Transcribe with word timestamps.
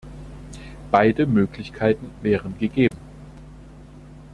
Beide 0.89 1.27
Möglichkeiten 1.27 2.09
wären 2.23 2.57
gegeben. 2.57 2.97